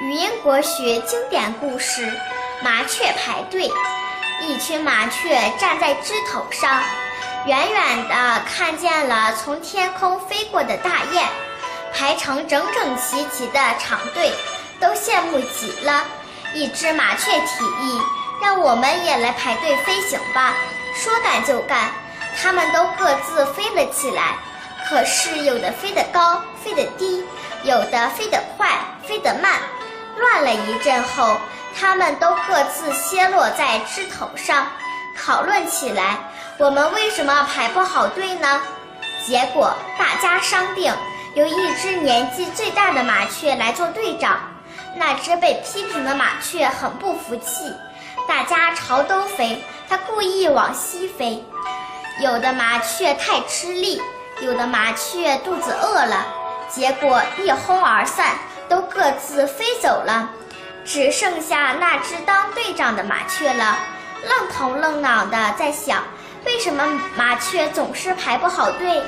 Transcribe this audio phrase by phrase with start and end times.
[0.00, 2.08] 语音国学经典故事：
[2.62, 3.68] 麻雀排队。
[4.40, 6.80] 一群麻雀站在枝头上，
[7.46, 11.26] 远远地看见了从天空飞过的大雁，
[11.92, 14.32] 排成整整齐齐的长队，
[14.78, 16.04] 都羡慕极了。
[16.54, 18.00] 一只麻雀提议
[18.40, 20.54] ：“让我们也来排队飞行吧！”
[20.94, 21.90] 说干就干，
[22.40, 24.36] 它们都各自飞了起来。
[24.88, 27.24] 可是有的飞得高，飞得低；
[27.64, 29.54] 有的飞得快，飞得慢。
[30.18, 31.36] 乱了一阵后，
[31.78, 34.66] 他们都各自歇落在枝头上，
[35.16, 36.18] 讨论起来：
[36.58, 38.60] 我们为什么排不好队呢？
[39.26, 40.92] 结果大家商定，
[41.34, 44.38] 由一只年纪最大的麻雀来做队长。
[44.96, 47.72] 那只被批评的麻雀很不服气，
[48.26, 51.44] 大家朝东飞，它故意往西飞。
[52.20, 54.02] 有的麻雀太吃力，
[54.40, 56.26] 有的麻雀肚子饿了，
[56.68, 58.36] 结果一哄而散。
[58.68, 60.30] 都各自飞走了，
[60.84, 63.78] 只剩下那只当队长的麻雀了，
[64.28, 66.02] 愣头愣脑的在想：
[66.44, 69.02] 为什么麻雀总是排不好队？